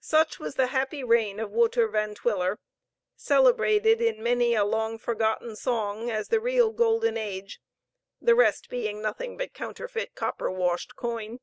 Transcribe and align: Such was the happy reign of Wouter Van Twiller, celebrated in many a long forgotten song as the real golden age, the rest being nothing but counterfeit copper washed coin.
Such 0.00 0.40
was 0.40 0.56
the 0.56 0.66
happy 0.74 1.04
reign 1.04 1.38
of 1.38 1.52
Wouter 1.52 1.86
Van 1.86 2.16
Twiller, 2.16 2.58
celebrated 3.14 4.00
in 4.00 4.20
many 4.20 4.56
a 4.56 4.64
long 4.64 4.98
forgotten 4.98 5.54
song 5.54 6.10
as 6.10 6.30
the 6.30 6.40
real 6.40 6.72
golden 6.72 7.16
age, 7.16 7.60
the 8.20 8.34
rest 8.34 8.68
being 8.68 9.00
nothing 9.00 9.36
but 9.36 9.54
counterfeit 9.54 10.16
copper 10.16 10.50
washed 10.50 10.96
coin. 10.96 11.38